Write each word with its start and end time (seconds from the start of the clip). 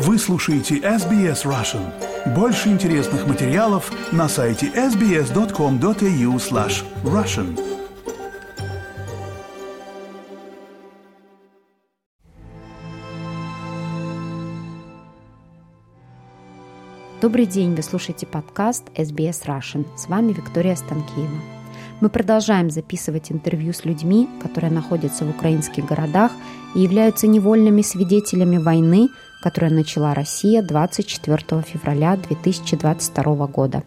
Вы 0.00 0.16
слушаете 0.16 0.76
SBS 0.76 1.44
Russian. 1.44 1.82
Больше 2.32 2.68
интересных 2.68 3.26
материалов 3.26 3.90
на 4.12 4.28
сайте 4.28 4.68
sbs.com.au 4.68 6.36
slash 6.36 6.84
russian. 7.02 7.58
Добрый 17.20 17.46
день, 17.46 17.74
вы 17.74 17.82
слушаете 17.82 18.24
подкаст 18.24 18.84
SBS 18.94 19.46
Russian. 19.46 19.84
С 19.96 20.06
вами 20.06 20.32
Виктория 20.32 20.76
Станкеева. 20.76 21.58
Мы 22.00 22.08
продолжаем 22.08 22.70
записывать 22.70 23.32
интервью 23.32 23.72
с 23.72 23.84
людьми, 23.84 24.28
которые 24.40 24.70
находятся 24.70 25.24
в 25.24 25.30
украинских 25.30 25.86
городах 25.86 26.30
и 26.76 26.80
являются 26.82 27.26
невольными 27.26 27.82
свидетелями 27.82 28.58
войны, 28.58 29.08
которую 29.42 29.74
начала 29.74 30.14
Россия 30.14 30.62
24 30.62 31.62
февраля 31.62 32.16
2022 32.16 33.46
года. 33.46 33.82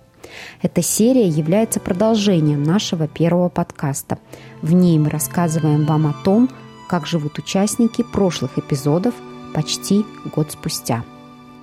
Эта 0.61 0.81
серия 0.81 1.27
является 1.27 1.79
продолжением 1.79 2.63
нашего 2.63 3.07
первого 3.07 3.49
подкаста. 3.49 4.17
В 4.61 4.71
ней 4.73 4.97
мы 4.99 5.09
рассказываем 5.09 5.85
вам 5.85 6.07
о 6.07 6.13
том, 6.23 6.49
как 6.89 7.05
живут 7.05 7.37
участники 7.39 8.03
прошлых 8.03 8.57
эпизодов 8.57 9.13
почти 9.53 10.05
год 10.35 10.51
спустя. 10.51 11.03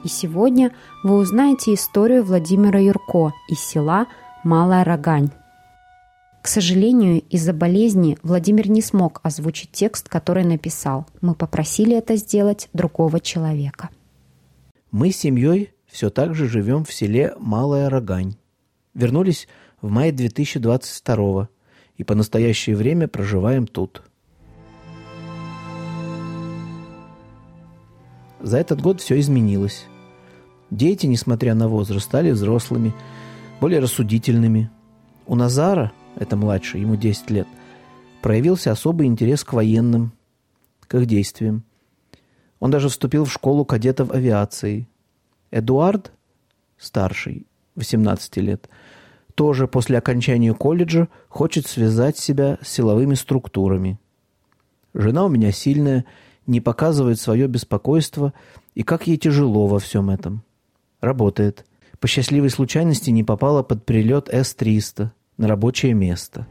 И 0.05 0.09
сегодня 0.09 0.73
вы 1.03 1.17
узнаете 1.17 1.75
историю 1.75 2.25
Владимира 2.25 2.81
Юрко 2.81 3.33
из 3.49 3.61
села 3.61 4.07
Малая 4.45 4.85
Рогань, 4.85 5.31
к 6.49 6.51
сожалению, 6.51 7.21
из-за 7.29 7.53
болезни 7.53 8.17
Владимир 8.23 8.71
не 8.71 8.81
смог 8.81 9.21
озвучить 9.23 9.71
текст, 9.71 10.09
который 10.09 10.45
написал. 10.45 11.07
Мы 11.21 11.35
попросили 11.35 11.95
это 11.95 12.17
сделать 12.17 12.71
другого 12.73 13.21
человека. 13.21 13.91
Мы 14.91 15.13
с 15.13 15.19
семьей 15.19 15.75
все 15.87 16.09
так 16.09 16.35
же 16.35 16.49
живем 16.49 16.87
в 16.87 16.93
селе 16.95 17.35
Малая 17.39 17.91
Рогань. 17.91 18.37
Вернулись 18.95 19.47
в 19.83 19.91
мае 19.91 20.11
2022 20.11 21.51
и 21.99 22.05
по 22.05 22.15
настоящее 22.15 22.77
время 22.77 23.09
проживаем 23.09 23.67
тут. 23.67 24.03
За 28.41 28.57
этот 28.57 28.81
год 28.81 29.03
все 29.03 29.21
изменилось. 29.21 29.85
Дети, 30.71 31.05
несмотря 31.05 31.55
на 31.55 31.69
возраст, 31.69 32.07
стали 32.07 32.31
взрослыми, 32.31 32.95
более 33.61 33.81
рассудительными. 33.81 34.71
У 35.27 35.35
Назара– 35.35 35.93
это 36.19 36.37
младший, 36.37 36.81
ему 36.81 36.97
10 36.97 37.31
лет, 37.31 37.49
проявился 38.23 38.73
особый 38.73 39.07
интерес 39.07 39.45
к 39.45 39.53
военным, 39.53 40.13
к 40.87 40.95
их 40.95 41.07
действиям. 41.07 41.65
Он 42.61 42.71
даже 42.71 42.89
вступил 42.89 43.25
в 43.25 43.33
школу 43.33 43.65
кадетов 43.65 44.11
авиации. 44.11 44.89
Эдуард, 45.51 46.13
старший, 46.77 47.47
18 47.77 48.37
лет, 48.39 48.69
тоже 49.35 49.69
после 49.69 49.99
окончания 49.99 50.53
колледжа 50.53 51.09
хочет 51.29 51.67
связать 51.67 52.19
себя 52.19 52.59
с 52.61 52.69
силовыми 52.69 53.15
структурами. 53.15 54.01
Жена 54.95 55.25
у 55.25 55.29
меня 55.29 55.53
сильная, 55.53 56.05
не 56.47 56.61
показывает 56.61 57.21
свое 57.21 57.47
беспокойство, 57.47 58.33
и 58.75 58.83
как 58.83 59.07
ей 59.07 59.17
тяжело 59.17 59.67
во 59.67 59.79
всем 59.79 60.11
этом. 60.11 60.43
Работает. 61.01 61.65
По 62.01 62.09
счастливой 62.09 62.51
случайности 62.51 63.11
не 63.11 63.23
попала 63.23 63.63
под 63.63 63.85
прилет 63.85 64.29
С-300 64.29 65.11
на 65.39 65.49
рабочее 65.49 65.95
место. 65.95 66.47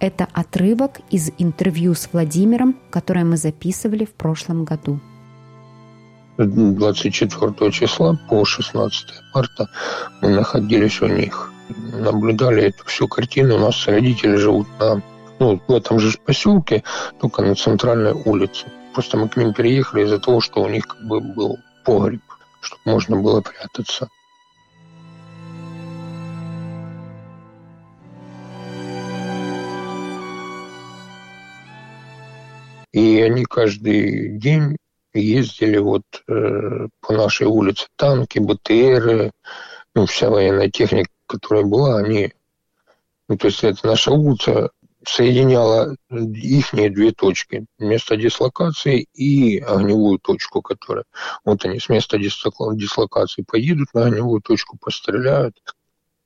Это 0.00 0.26
отрывок 0.32 1.00
из 1.10 1.30
интервью 1.38 1.94
с 1.94 2.08
Владимиром, 2.12 2.76
которое 2.90 3.24
мы 3.24 3.36
записывали 3.36 4.04
в 4.04 4.12
прошлом 4.12 4.64
году. 4.64 5.00
24 6.38 7.70
числа 7.70 8.18
по 8.28 8.44
16 8.44 9.06
марта 9.32 9.68
мы 10.20 10.30
находились 10.30 11.00
у 11.02 11.06
них. 11.06 11.52
Наблюдали 12.00 12.64
эту 12.64 12.84
всю 12.86 13.06
картину. 13.06 13.56
У 13.56 13.58
нас 13.60 13.86
родители 13.86 14.34
живут 14.36 14.66
на, 14.80 15.00
ну, 15.38 15.60
в 15.68 15.72
этом 15.72 16.00
же 16.00 16.18
поселке, 16.26 16.82
только 17.20 17.42
на 17.42 17.54
центральной 17.54 18.12
улице. 18.12 18.66
Просто 18.94 19.16
мы 19.16 19.28
к 19.28 19.36
ним 19.36 19.54
переехали 19.54 20.04
из-за 20.04 20.18
того, 20.18 20.40
что 20.40 20.62
у 20.62 20.68
них 20.68 20.86
как 20.86 21.06
бы 21.06 21.20
был 21.20 21.58
погреб, 21.84 22.22
чтобы 22.60 22.80
можно 22.86 23.16
было 23.16 23.40
прятаться. 23.40 24.08
И 32.92 33.20
они 33.20 33.44
каждый 33.44 34.38
день 34.38 34.76
ездили 35.14 35.78
вот 35.78 36.02
э, 36.28 36.88
по 37.00 37.12
нашей 37.12 37.46
улице 37.46 37.86
танки, 37.96 38.38
БТРы, 38.38 39.32
ну, 39.94 40.06
вся 40.06 40.30
военная 40.30 40.70
техника, 40.70 41.10
которая 41.26 41.64
была, 41.64 41.98
они... 41.98 42.32
Ну, 43.28 43.36
то 43.36 43.46
есть 43.46 43.64
это 43.64 43.86
наша 43.86 44.10
улица 44.10 44.70
соединяла 45.06 45.96
их 46.10 46.70
две 46.72 47.12
точки. 47.12 47.66
Место 47.78 48.16
дислокации 48.16 49.06
и 49.14 49.58
огневую 49.58 50.18
точку, 50.18 50.62
которая... 50.62 51.04
Вот 51.44 51.64
они 51.64 51.80
с 51.80 51.88
места 51.88 52.18
дислокации 52.18 53.42
поедут 53.42 53.88
на 53.94 54.06
огневую 54.06 54.40
точку, 54.40 54.78
постреляют, 54.78 55.56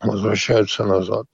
возвращаются 0.00 0.84
назад. 0.84 1.27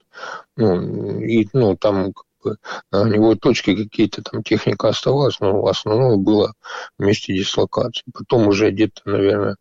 Ну, 0.55 1.19
и, 1.21 1.47
ну, 1.53 1.75
там 1.75 2.13
бы 2.43 2.57
на 2.91 3.01
огневой 3.01 3.37
точке 3.37 3.75
какие-то 3.75 4.21
там 4.21 4.43
техника 4.43 4.89
оставалась, 4.89 5.39
но 5.39 5.61
в 5.61 5.67
основном 5.67 6.23
было 6.23 6.53
в 6.97 7.03
месте 7.03 7.33
дислокации. 7.33 8.03
Потом 8.13 8.47
уже 8.47 8.71
где-то, 8.71 9.01
наверное, 9.05 9.55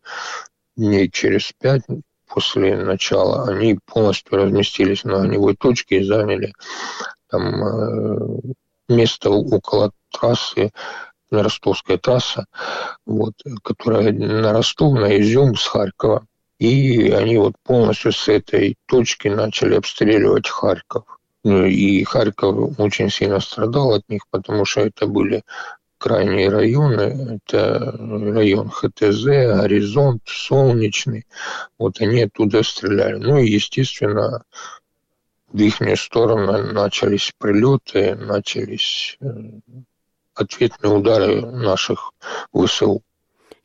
дней 0.76 1.10
через 1.10 1.52
пять 1.58 1.82
после 2.26 2.76
начала 2.76 3.46
они 3.48 3.78
полностью 3.84 4.38
разместились 4.38 5.04
на 5.04 5.22
огневой 5.22 5.54
точке 5.54 6.00
и 6.00 6.04
заняли 6.04 6.52
там 7.28 7.64
э, 7.64 8.52
место 8.88 9.30
около 9.30 9.92
трассы, 10.10 10.72
Ростовская 11.30 11.96
трасса, 11.96 12.44
вот, 13.06 13.32
которая 13.62 14.12
на 14.12 14.52
Ростов, 14.52 14.98
на 14.98 15.18
Изюм 15.18 15.56
с 15.56 15.66
Харькова. 15.66 16.26
И 16.58 17.10
они 17.10 17.38
вот 17.38 17.54
полностью 17.64 18.12
с 18.12 18.28
этой 18.28 18.76
точки 18.86 19.28
начали 19.28 19.74
обстреливать 19.74 20.48
Харьков. 20.48 21.04
Ну, 21.44 21.64
и 21.64 22.04
Харьков 22.04 22.78
очень 22.78 23.10
сильно 23.10 23.40
страдал 23.40 23.92
от 23.94 24.08
них, 24.08 24.22
потому 24.30 24.64
что 24.64 24.82
это 24.82 25.06
были 25.06 25.42
крайние 25.98 26.48
районы, 26.48 27.40
это 27.46 27.96
район 27.98 28.68
ХТЗ, 28.70 29.24
Горизонт, 29.24 30.22
Солнечный, 30.26 31.26
вот 31.78 32.00
они 32.00 32.22
оттуда 32.22 32.62
стреляли. 32.62 33.16
Ну 33.16 33.38
и, 33.38 33.48
естественно, 33.48 34.44
в 35.52 35.60
их 35.60 35.76
сторону 36.00 36.72
начались 36.72 37.32
прилеты, 37.38 38.14
начались 38.16 39.16
э, 39.20 39.26
ответные 40.34 40.92
удары 40.92 41.40
наших 41.42 42.12
ВСУ. 42.52 43.02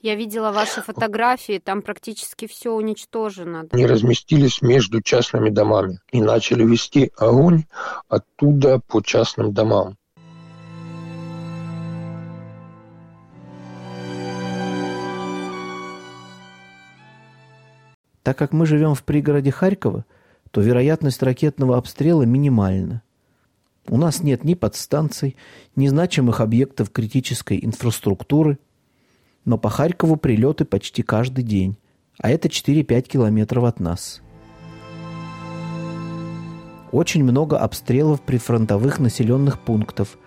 Я 0.08 0.16
видела 0.16 0.54
ваши 0.54 0.82
фотографии, 0.82 1.60
там 1.60 1.82
практически 1.82 2.48
все 2.48 2.72
уничтожено. 2.72 3.68
Они 3.72 3.86
разместились 3.86 4.62
между 4.62 5.02
частными 5.02 5.50
домами 5.50 6.00
и 6.14 6.22
начали 6.22 6.64
вести 6.64 7.12
огонь 7.18 7.66
оттуда 8.08 8.80
по 8.80 9.02
частным 9.02 9.52
домам. 9.52 9.98
Так 18.24 18.38
как 18.38 18.54
мы 18.54 18.66
живем 18.66 18.96
в 18.96 19.04
пригороде 19.04 19.52
Харькова, 19.52 20.06
то 20.52 20.62
вероятность 20.62 21.22
ракетного 21.22 21.76
обстрела 21.76 22.24
минимальна. 22.24 23.02
У 23.90 23.98
нас 23.98 24.24
нет 24.24 24.46
ни 24.46 24.54
подстанций, 24.54 25.36
ни 25.76 25.90
значимых 25.90 26.40
объектов 26.40 26.92
критической 26.92 27.60
инфраструктуры– 27.62 28.58
но 29.48 29.58
по 29.58 29.70
Харькову 29.70 30.18
прилеты 30.18 30.66
почти 30.66 31.04
каждый 31.04 31.44
день, 31.44 31.78
а 32.20 32.30
это 32.30 32.50
4-5 32.50 33.02
километров 33.04 33.64
от 33.64 33.80
нас. 33.80 34.22
Очень 36.92 37.24
много 37.24 37.58
обстрелов 37.58 38.22
прифронтовых 38.22 39.00
населенных 39.00 39.60
пунктов. 39.60 40.18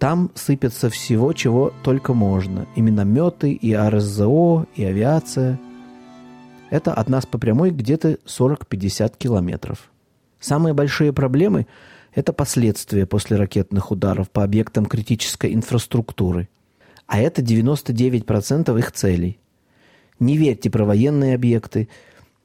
Там 0.00 0.32
сыпется 0.34 0.90
всего, 0.90 1.32
чего 1.32 1.72
только 1.84 2.12
можно. 2.12 2.66
И 2.74 2.80
минометы, 2.80 3.52
и 3.52 3.72
РСЗО, 3.72 4.66
и 4.74 4.84
авиация. 4.84 5.60
Это 6.68 6.92
от 6.92 7.08
нас 7.08 7.24
по 7.24 7.38
прямой 7.38 7.70
где-то 7.70 8.18
40-50 8.26 9.14
километров. 9.16 9.92
Самые 10.40 10.74
большие 10.74 11.12
проблемы– 11.12 11.68
это 12.14 12.32
последствия 12.32 13.06
после 13.06 13.36
ракетных 13.36 13.92
ударов 13.92 14.28
по 14.28 14.42
объектам 14.42 14.86
критической 14.86 15.54
инфраструктуры– 15.54 16.48
а 17.06 17.20
это 17.20 17.42
99% 17.42 18.78
их 18.78 18.92
целей. 18.92 19.38
Не 20.18 20.36
верьте 20.36 20.70
про 20.70 20.84
военные 20.84 21.34
объекты. 21.34 21.88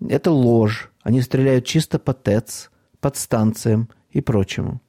Это 0.06 0.32
ложь. 0.32 0.92
Они 1.04 1.22
стреляют 1.22 1.66
чисто 1.66 2.00
по 2.00 2.14
ТЭЦ, 2.14 2.70
подстанциям 3.00 3.90
и 4.12 4.22
прочему. 4.22 4.82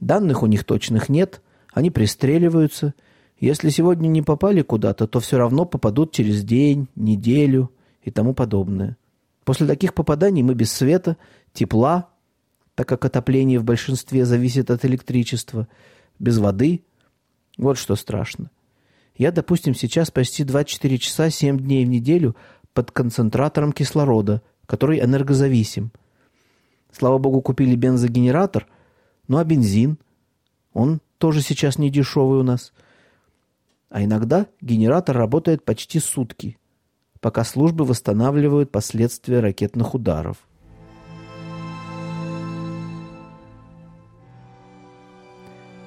Данных 0.00 0.42
у 0.42 0.46
них 0.46 0.64
точных 0.64 1.08
нет, 1.08 1.40
они 1.72 1.90
пристреливаются, 1.90 2.94
Если 3.38 3.68
сегодня 3.68 4.08
не 4.08 4.22
попали 4.22 4.62
куда-то, 4.62 5.06
то 5.06 5.20
все 5.20 5.36
равно 5.36 5.66
попадут 5.66 6.10
через 6.10 6.42
день, 6.42 6.88
неделю 6.96 7.70
и 8.02 8.10
тому 8.10 8.32
подобное. 8.32 8.96
После 9.44 9.66
таких 9.66 9.92
попаданий 9.92 10.42
мы 10.42 10.54
без 10.54 10.72
света, 10.72 11.18
тепла, 11.52 12.08
так 12.74 12.88
как 12.88 13.04
отопление 13.04 13.58
в 13.58 13.64
большинстве 13.64 14.24
зависит 14.24 14.70
от 14.70 14.86
электричества, 14.86 15.68
без 16.18 16.38
воды. 16.38 16.82
Вот 17.58 17.76
что 17.76 17.94
страшно. 17.94 18.50
Я, 19.16 19.32
допустим, 19.32 19.74
сейчас 19.74 20.10
почти 20.10 20.44
24 20.44 20.98
часа 20.98 21.30
7 21.30 21.58
дней 21.58 21.84
в 21.84 21.88
неделю 21.88 22.36
под 22.74 22.90
концентратором 22.90 23.72
кислорода, 23.72 24.42
который 24.66 25.00
энергозависим. 25.00 25.90
Слава 26.92 27.18
богу, 27.18 27.40
купили 27.40 27.76
бензогенератор, 27.76 28.66
ну 29.28 29.38
а 29.38 29.44
бензин, 29.44 29.98
он 30.72 31.00
тоже 31.18 31.40
сейчас 31.40 31.78
не 31.78 31.90
дешевый 31.90 32.40
у 32.40 32.42
нас. 32.42 32.72
А 33.88 34.04
иногда 34.04 34.46
генератор 34.60 35.16
работает 35.16 35.64
почти 35.64 35.98
сутки, 36.00 36.58
пока 37.20 37.44
службы 37.44 37.84
восстанавливают 37.84 38.70
последствия 38.70 39.40
ракетных 39.40 39.94
ударов. 39.94 40.46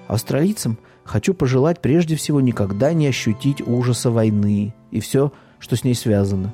Австралийцам 0.10 0.80
хочу 1.04 1.36
пожелать 1.36 1.82
прежде 1.82 2.16
всего 2.16 2.42
никогда 2.42 2.94
не 2.94 3.06
ощутить 3.06 3.62
ужаса 3.62 4.10
войны 4.10 4.74
и 4.90 5.00
все, 5.02 5.32
что 5.60 5.76
с 5.76 5.84
ней 5.84 5.94
связано. 5.94 6.52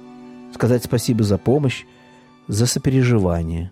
Сказать 0.54 0.84
спасибо 0.84 1.24
за 1.24 1.38
помощь, 1.38 1.86
за 2.50 2.66
сопереживание. 2.66 3.72